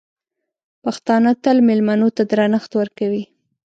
پښتانه 0.83 1.31
تل 1.43 1.57
مېلمنو 1.67 2.07
ته 2.15 2.23
درنښت 2.31 2.71
ورکوي. 2.79 3.23